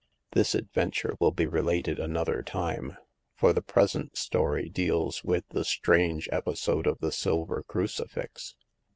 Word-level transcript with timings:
This 0.31 0.55
adventure 0.55 1.13
will 1.19 1.29
be 1.29 1.45
related 1.45 1.99
another 1.99 2.41
time, 2.41 2.97
for 3.35 3.53
the 3.53 3.61
present 3.61 4.17
story 4.17 4.67
deals 4.67 5.23
with 5.23 5.47
the 5.49 5.63
strange 5.63 6.27
episode 6.31 6.87
of 6.87 6.97
the 7.01 7.11
silver 7.11 7.61
cru 7.61 7.85
cifix. 7.85 8.55